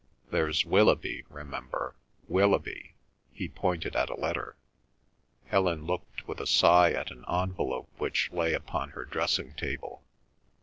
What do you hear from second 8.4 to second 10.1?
upon her dressing table.